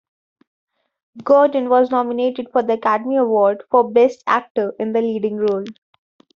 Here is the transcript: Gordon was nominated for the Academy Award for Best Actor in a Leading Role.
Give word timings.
Gordon 1.23 1.69
was 1.69 1.91
nominated 1.91 2.49
for 2.51 2.63
the 2.63 2.73
Academy 2.73 3.17
Award 3.17 3.63
for 3.69 3.91
Best 3.91 4.23
Actor 4.25 4.73
in 4.79 4.95
a 4.95 4.99
Leading 4.99 5.37
Role. 5.37 5.65